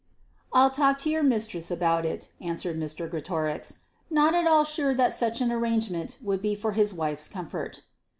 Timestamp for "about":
1.69-2.07